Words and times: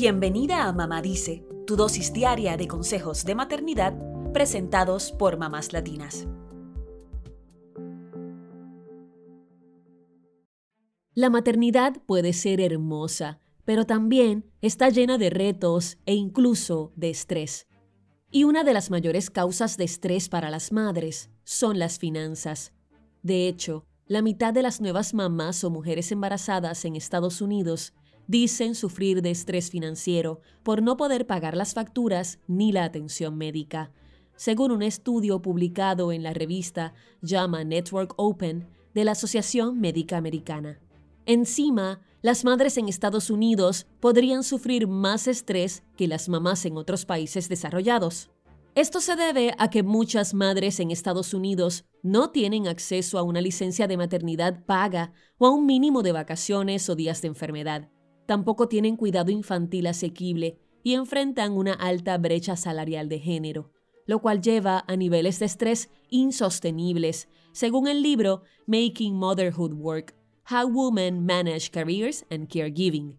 Bienvenida 0.00 0.68
a 0.68 0.72
Mamá 0.72 1.02
Dice, 1.02 1.44
tu 1.66 1.74
dosis 1.74 2.12
diaria 2.12 2.56
de 2.56 2.68
consejos 2.68 3.24
de 3.24 3.34
maternidad 3.34 3.98
presentados 4.32 5.10
por 5.10 5.38
mamás 5.38 5.72
latinas. 5.72 6.28
La 11.14 11.30
maternidad 11.30 12.00
puede 12.06 12.32
ser 12.32 12.60
hermosa, 12.60 13.40
pero 13.64 13.86
también 13.86 14.48
está 14.60 14.88
llena 14.88 15.18
de 15.18 15.30
retos 15.30 15.98
e 16.06 16.14
incluso 16.14 16.92
de 16.94 17.10
estrés. 17.10 17.66
Y 18.30 18.44
una 18.44 18.62
de 18.62 18.74
las 18.74 18.92
mayores 18.92 19.30
causas 19.30 19.76
de 19.76 19.82
estrés 19.82 20.28
para 20.28 20.48
las 20.48 20.70
madres 20.70 21.28
son 21.42 21.80
las 21.80 21.98
finanzas. 21.98 22.72
De 23.24 23.48
hecho, 23.48 23.84
la 24.06 24.22
mitad 24.22 24.54
de 24.54 24.62
las 24.62 24.80
nuevas 24.80 25.12
mamás 25.12 25.64
o 25.64 25.70
mujeres 25.70 26.12
embarazadas 26.12 26.84
en 26.84 26.94
Estados 26.94 27.40
Unidos 27.40 27.94
dicen 28.28 28.74
sufrir 28.74 29.22
de 29.22 29.30
estrés 29.30 29.70
financiero 29.70 30.40
por 30.62 30.82
no 30.82 30.96
poder 30.96 31.26
pagar 31.26 31.56
las 31.56 31.74
facturas 31.74 32.38
ni 32.46 32.70
la 32.70 32.84
atención 32.84 33.36
médica. 33.36 33.90
Según 34.36 34.70
un 34.70 34.82
estudio 34.82 35.42
publicado 35.42 36.12
en 36.12 36.22
la 36.22 36.32
revista 36.32 36.94
Llama 37.22 37.64
Network 37.64 38.12
Open 38.16 38.68
de 38.94 39.04
la 39.04 39.12
Asociación 39.12 39.80
Médica 39.80 40.16
Americana. 40.16 40.78
Encima, 41.26 42.02
las 42.22 42.44
madres 42.44 42.76
en 42.76 42.88
Estados 42.88 43.30
Unidos 43.30 43.86
podrían 43.98 44.44
sufrir 44.44 44.86
más 44.86 45.26
estrés 45.26 45.82
que 45.96 46.06
las 46.06 46.28
mamás 46.28 46.64
en 46.66 46.76
otros 46.76 47.04
países 47.06 47.48
desarrollados. 47.48 48.30
Esto 48.74 49.00
se 49.00 49.16
debe 49.16 49.54
a 49.58 49.70
que 49.70 49.82
muchas 49.82 50.34
madres 50.34 50.78
en 50.78 50.90
Estados 50.90 51.34
Unidos 51.34 51.84
no 52.02 52.30
tienen 52.30 52.68
acceso 52.68 53.18
a 53.18 53.22
una 53.22 53.40
licencia 53.40 53.88
de 53.88 53.96
maternidad 53.96 54.64
paga 54.66 55.12
o 55.38 55.46
a 55.46 55.50
un 55.50 55.66
mínimo 55.66 56.02
de 56.02 56.12
vacaciones 56.12 56.88
o 56.88 56.94
días 56.94 57.22
de 57.22 57.28
enfermedad 57.28 57.88
tampoco 58.28 58.68
tienen 58.68 58.96
cuidado 58.96 59.30
infantil 59.30 59.86
asequible 59.86 60.58
y 60.82 60.92
enfrentan 60.92 61.52
una 61.52 61.72
alta 61.72 62.18
brecha 62.18 62.56
salarial 62.56 63.08
de 63.08 63.20
género, 63.20 63.72
lo 64.04 64.20
cual 64.20 64.42
lleva 64.42 64.84
a 64.86 64.96
niveles 64.96 65.38
de 65.38 65.46
estrés 65.46 65.88
insostenibles, 66.10 67.30
según 67.52 67.88
el 67.88 68.02
libro 68.02 68.42
Making 68.66 69.14
Motherhood 69.14 69.72
Work, 69.72 70.14
How 70.50 70.68
Women 70.68 71.24
Manage 71.24 71.70
Careers 71.70 72.26
and 72.28 72.52
Caregiving, 72.52 73.18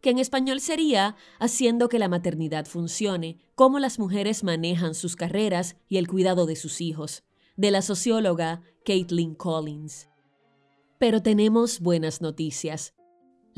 que 0.00 0.10
en 0.10 0.18
español 0.18 0.60
sería 0.60 1.14
Haciendo 1.38 1.88
que 1.88 2.00
la 2.00 2.08
maternidad 2.08 2.66
funcione, 2.66 3.38
cómo 3.54 3.78
las 3.78 4.00
mujeres 4.00 4.42
manejan 4.42 4.96
sus 4.96 5.14
carreras 5.14 5.76
y 5.88 5.98
el 5.98 6.08
cuidado 6.08 6.46
de 6.46 6.56
sus 6.56 6.80
hijos, 6.80 7.22
de 7.56 7.70
la 7.70 7.80
socióloga 7.80 8.62
Caitlin 8.84 9.36
Collins. 9.36 10.08
Pero 10.98 11.22
tenemos 11.22 11.78
buenas 11.78 12.20
noticias. 12.20 12.97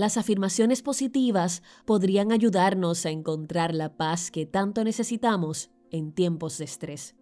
Las 0.00 0.16
afirmaciones 0.16 0.80
positivas 0.80 1.62
podrían 1.84 2.32
ayudarnos 2.32 3.04
a 3.04 3.10
encontrar 3.10 3.74
la 3.74 3.98
paz 3.98 4.30
que 4.30 4.46
tanto 4.46 4.82
necesitamos 4.82 5.68
en 5.90 6.12
tiempos 6.12 6.56
de 6.56 6.64
estrés. 6.64 7.16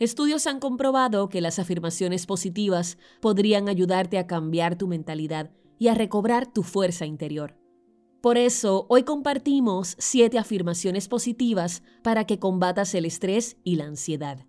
Estudios 0.00 0.48
han 0.48 0.58
comprobado 0.58 1.28
que 1.28 1.40
las 1.40 1.60
afirmaciones 1.60 2.26
positivas 2.26 2.98
podrían 3.20 3.68
ayudarte 3.68 4.18
a 4.18 4.26
cambiar 4.26 4.76
tu 4.76 4.88
mentalidad 4.88 5.52
y 5.78 5.86
a 5.86 5.94
recobrar 5.94 6.52
tu 6.52 6.64
fuerza 6.64 7.06
interior. 7.06 7.56
Por 8.20 8.36
eso, 8.36 8.84
hoy 8.88 9.04
compartimos 9.04 9.94
siete 10.00 10.38
afirmaciones 10.38 11.06
positivas 11.06 11.84
para 12.02 12.24
que 12.24 12.40
combatas 12.40 12.96
el 12.96 13.04
estrés 13.04 13.58
y 13.62 13.76
la 13.76 13.84
ansiedad. 13.84 14.44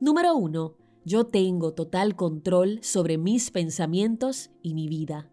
Número 0.00 0.34
1. 0.34 0.74
Yo 1.04 1.26
tengo 1.26 1.74
total 1.74 2.16
control 2.16 2.80
sobre 2.82 3.18
mis 3.18 3.52
pensamientos 3.52 4.50
y 4.62 4.74
mi 4.74 4.88
vida. 4.88 5.30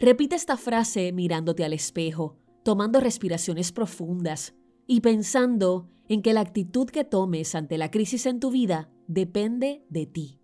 Repite 0.00 0.36
esta 0.36 0.56
frase 0.56 1.12
mirándote 1.12 1.64
al 1.64 1.72
espejo, 1.72 2.36
tomando 2.62 3.00
respiraciones 3.00 3.72
profundas 3.72 4.54
y 4.86 5.00
pensando 5.00 5.88
en 6.08 6.22
que 6.22 6.32
la 6.32 6.40
actitud 6.40 6.88
que 6.88 7.02
tomes 7.02 7.56
ante 7.56 7.78
la 7.78 7.90
crisis 7.90 8.26
en 8.26 8.38
tu 8.38 8.52
vida 8.52 8.90
depende 9.08 9.84
de 9.88 10.06
ti. 10.06 10.38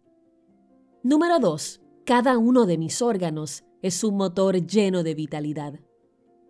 Número 1.05 1.39
2. 1.39 1.83
Cada 2.05 2.37
uno 2.37 2.67
de 2.67 2.79
mis 2.79 3.01
órganos 3.01 3.65
es 3.81 4.03
un 4.03 4.17
motor 4.17 4.67
lleno 4.67 5.05
de 5.05 5.15
vitalidad. 5.15 5.79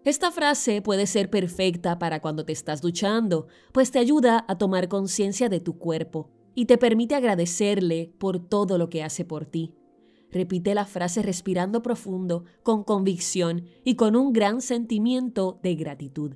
Esta 0.05 0.31
frase 0.31 0.81
puede 0.81 1.07
ser 1.07 1.29
perfecta 1.29 1.99
para 1.99 2.21
cuando 2.21 2.47
te 2.47 2.53
estás 2.53 2.81
duchando, 2.81 3.49
pues 3.73 3.91
te 3.91 3.99
ayuda 3.99 4.45
a 4.49 4.57
tomar 4.57 4.89
conciencia 4.89 5.51
de 5.51 5.61
tu 5.61 5.79
cuerpo 5.79 6.31
y 6.55 6.65
te 6.67 6.79
permite 6.79 7.15
agradecerle 7.15 8.15
por 8.19 8.39
todo 8.39 8.79
lo 8.79 8.89
que 8.89 9.03
hace 9.03 9.25
por 9.25 9.45
ti. 9.45 9.75
Repite 10.35 10.75
la 10.75 10.85
frase 10.85 11.23
respirando 11.23 11.81
profundo, 11.81 12.45
con 12.65 12.83
convicción 12.83 13.67
y 13.85 13.95
con 13.95 14.17
un 14.17 14.33
gran 14.33 14.61
sentimiento 14.61 15.61
de 15.63 15.77
gratitud. 15.77 16.35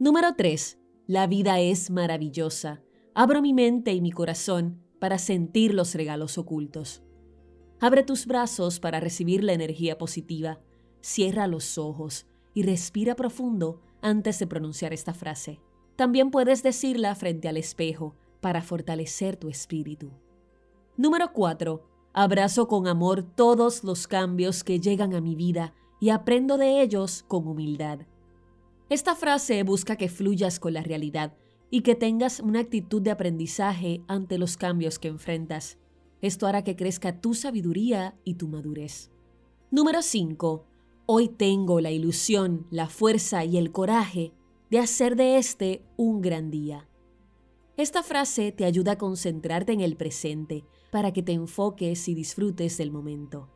Número 0.00 0.34
3. 0.34 0.80
La 1.06 1.28
vida 1.28 1.60
es 1.60 1.90
maravillosa. 1.90 2.82
Abro 3.14 3.40
mi 3.40 3.54
mente 3.54 3.92
y 3.92 4.00
mi 4.00 4.10
corazón 4.10 4.82
para 4.98 5.16
sentir 5.16 5.74
los 5.74 5.94
regalos 5.94 6.38
ocultos. 6.38 7.04
Abre 7.78 8.02
tus 8.02 8.26
brazos 8.26 8.80
para 8.80 8.98
recibir 8.98 9.44
la 9.44 9.52
energía 9.52 9.96
positiva. 9.96 10.58
Cierra 11.00 11.46
los 11.46 11.78
ojos 11.78 12.26
y 12.52 12.64
respira 12.64 13.14
profundo 13.14 13.80
antes 14.02 14.40
de 14.40 14.48
pronunciar 14.48 14.92
esta 14.92 15.14
frase. 15.14 15.60
También 15.94 16.32
puedes 16.32 16.64
decirla 16.64 17.14
frente 17.14 17.46
al 17.46 17.58
espejo 17.58 18.16
para 18.40 18.60
fortalecer 18.60 19.36
tu 19.36 19.48
espíritu. 19.48 20.10
Número 20.96 21.32
4. 21.32 21.89
Abrazo 22.12 22.66
con 22.66 22.88
amor 22.88 23.22
todos 23.22 23.84
los 23.84 24.08
cambios 24.08 24.64
que 24.64 24.80
llegan 24.80 25.14
a 25.14 25.20
mi 25.20 25.36
vida 25.36 25.74
y 26.00 26.10
aprendo 26.10 26.58
de 26.58 26.82
ellos 26.82 27.24
con 27.28 27.46
humildad. 27.46 28.00
Esta 28.88 29.14
frase 29.14 29.62
busca 29.62 29.94
que 29.94 30.08
fluyas 30.08 30.58
con 30.58 30.72
la 30.72 30.82
realidad 30.82 31.34
y 31.70 31.82
que 31.82 31.94
tengas 31.94 32.40
una 32.40 32.58
actitud 32.58 33.00
de 33.00 33.12
aprendizaje 33.12 34.02
ante 34.08 34.38
los 34.38 34.56
cambios 34.56 34.98
que 34.98 35.06
enfrentas. 35.06 35.78
Esto 36.20 36.48
hará 36.48 36.64
que 36.64 36.74
crezca 36.74 37.20
tu 37.20 37.34
sabiduría 37.34 38.16
y 38.24 38.34
tu 38.34 38.48
madurez. 38.48 39.12
Número 39.70 40.02
5. 40.02 40.66
Hoy 41.06 41.28
tengo 41.28 41.80
la 41.80 41.92
ilusión, 41.92 42.66
la 42.70 42.88
fuerza 42.88 43.44
y 43.44 43.56
el 43.56 43.70
coraje 43.70 44.32
de 44.68 44.80
hacer 44.80 45.14
de 45.14 45.38
este 45.38 45.84
un 45.96 46.20
gran 46.20 46.50
día. 46.50 46.89
Esta 47.80 48.02
frase 48.02 48.52
te 48.52 48.66
ayuda 48.66 48.92
a 48.92 48.98
concentrarte 48.98 49.72
en 49.72 49.80
el 49.80 49.96
presente 49.96 50.66
para 50.90 51.14
que 51.14 51.22
te 51.22 51.32
enfoques 51.32 52.08
y 52.08 52.14
disfrutes 52.14 52.76
del 52.76 52.90
momento. 52.90 53.48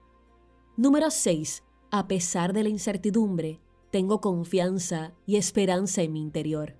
Número 0.78 1.10
6. 1.10 1.62
A 1.90 2.08
pesar 2.08 2.54
de 2.54 2.62
la 2.62 2.70
incertidumbre, 2.70 3.60
tengo 3.90 4.22
confianza 4.22 5.12
y 5.26 5.36
esperanza 5.36 6.00
en 6.00 6.14
mi 6.14 6.22
interior. 6.22 6.74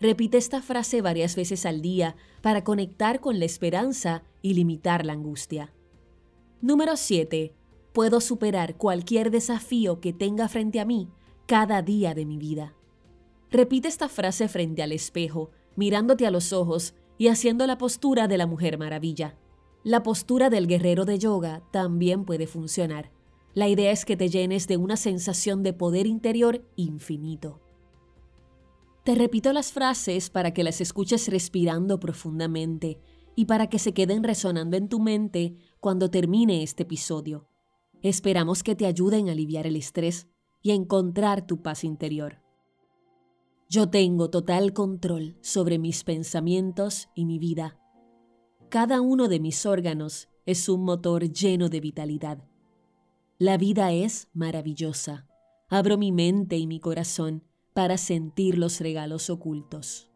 Repite 0.00 0.36
esta 0.36 0.60
frase 0.60 1.00
varias 1.00 1.36
veces 1.36 1.64
al 1.64 1.80
día 1.80 2.16
para 2.42 2.64
conectar 2.64 3.20
con 3.20 3.38
la 3.38 3.44
esperanza 3.44 4.24
y 4.42 4.54
limitar 4.54 5.06
la 5.06 5.12
angustia. 5.12 5.72
Número 6.60 6.96
7. 6.96 7.54
Puedo 7.92 8.20
superar 8.20 8.76
cualquier 8.76 9.30
desafío 9.30 10.00
que 10.00 10.12
tenga 10.12 10.48
frente 10.48 10.80
a 10.80 10.84
mí 10.84 11.08
cada 11.46 11.82
día 11.82 12.14
de 12.14 12.26
mi 12.26 12.36
vida. 12.36 12.74
Repite 13.48 13.86
esta 13.86 14.08
frase 14.08 14.48
frente 14.48 14.82
al 14.82 14.90
espejo, 14.90 15.52
mirándote 15.78 16.26
a 16.26 16.32
los 16.32 16.52
ojos 16.52 16.94
y 17.18 17.28
haciendo 17.28 17.64
la 17.64 17.78
postura 17.78 18.26
de 18.26 18.36
la 18.36 18.48
Mujer 18.48 18.78
Maravilla. 18.78 19.38
La 19.84 20.02
postura 20.02 20.50
del 20.50 20.66
guerrero 20.66 21.04
de 21.04 21.20
yoga 21.20 21.62
también 21.70 22.24
puede 22.24 22.48
funcionar. 22.48 23.12
La 23.54 23.68
idea 23.68 23.92
es 23.92 24.04
que 24.04 24.16
te 24.16 24.28
llenes 24.28 24.66
de 24.66 24.76
una 24.76 24.96
sensación 24.96 25.62
de 25.62 25.72
poder 25.72 26.08
interior 26.08 26.68
infinito. 26.74 27.60
Te 29.04 29.14
repito 29.14 29.52
las 29.52 29.70
frases 29.70 30.30
para 30.30 30.52
que 30.52 30.64
las 30.64 30.80
escuches 30.80 31.28
respirando 31.28 32.00
profundamente 32.00 32.98
y 33.36 33.44
para 33.44 33.68
que 33.68 33.78
se 33.78 33.94
queden 33.94 34.24
resonando 34.24 34.76
en 34.76 34.88
tu 34.88 34.98
mente 34.98 35.54
cuando 35.78 36.10
termine 36.10 36.64
este 36.64 36.82
episodio. 36.82 37.46
Esperamos 38.02 38.64
que 38.64 38.74
te 38.74 38.86
ayuden 38.86 39.28
a 39.28 39.32
aliviar 39.32 39.64
el 39.68 39.76
estrés 39.76 40.26
y 40.60 40.72
a 40.72 40.74
encontrar 40.74 41.46
tu 41.46 41.62
paz 41.62 41.84
interior. 41.84 42.47
Yo 43.70 43.90
tengo 43.90 44.30
total 44.30 44.72
control 44.72 45.36
sobre 45.42 45.78
mis 45.78 46.02
pensamientos 46.02 47.10
y 47.14 47.26
mi 47.26 47.38
vida. 47.38 47.78
Cada 48.70 49.02
uno 49.02 49.28
de 49.28 49.40
mis 49.40 49.66
órganos 49.66 50.30
es 50.46 50.70
un 50.70 50.84
motor 50.84 51.30
lleno 51.30 51.68
de 51.68 51.80
vitalidad. 51.80 52.42
La 53.38 53.58
vida 53.58 53.92
es 53.92 54.28
maravillosa. 54.32 55.28
Abro 55.68 55.98
mi 55.98 56.12
mente 56.12 56.56
y 56.56 56.66
mi 56.66 56.80
corazón 56.80 57.44
para 57.74 57.98
sentir 57.98 58.56
los 58.56 58.80
regalos 58.80 59.28
ocultos. 59.28 60.10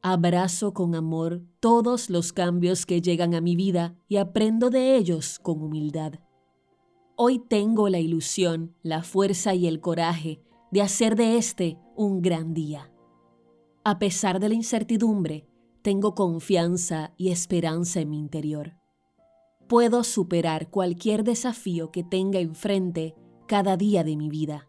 Abrazo 0.00 0.72
con 0.72 0.94
amor 0.94 1.42
todos 1.60 2.08
los 2.08 2.32
cambios 2.32 2.86
que 2.86 3.02
llegan 3.02 3.34
a 3.34 3.42
mi 3.42 3.56
vida 3.56 3.94
y 4.08 4.16
aprendo 4.16 4.70
de 4.70 4.96
ellos 4.96 5.38
con 5.38 5.62
humildad. 5.62 6.14
Hoy 7.14 7.40
tengo 7.40 7.90
la 7.90 7.98
ilusión, 7.98 8.74
la 8.82 9.02
fuerza 9.02 9.54
y 9.54 9.66
el 9.66 9.80
coraje 9.80 10.43
de 10.74 10.82
hacer 10.82 11.14
de 11.14 11.36
este 11.36 11.78
un 11.94 12.20
gran 12.20 12.52
día. 12.52 12.90
A 13.84 14.00
pesar 14.00 14.40
de 14.40 14.48
la 14.48 14.56
incertidumbre, 14.56 15.46
tengo 15.82 16.16
confianza 16.16 17.14
y 17.16 17.30
esperanza 17.30 18.00
en 18.00 18.10
mi 18.10 18.18
interior. 18.18 18.74
Puedo 19.68 20.02
superar 20.02 20.70
cualquier 20.70 21.22
desafío 21.22 21.92
que 21.92 22.02
tenga 22.02 22.40
enfrente 22.40 23.14
cada 23.46 23.76
día 23.76 24.02
de 24.02 24.16
mi 24.16 24.28
vida. 24.28 24.68